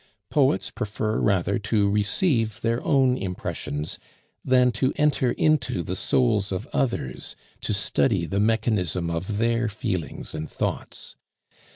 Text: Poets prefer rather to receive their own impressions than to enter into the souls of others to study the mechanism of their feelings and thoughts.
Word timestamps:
Poets 0.31 0.71
prefer 0.71 1.19
rather 1.19 1.59
to 1.59 1.87
receive 1.87 2.61
their 2.61 2.83
own 2.83 3.15
impressions 3.15 3.99
than 4.43 4.71
to 4.71 4.93
enter 4.95 5.33
into 5.33 5.83
the 5.83 5.95
souls 5.95 6.51
of 6.51 6.65
others 6.73 7.35
to 7.61 7.71
study 7.71 8.25
the 8.25 8.39
mechanism 8.39 9.11
of 9.11 9.37
their 9.37 9.69
feelings 9.69 10.33
and 10.33 10.49
thoughts. 10.49 11.17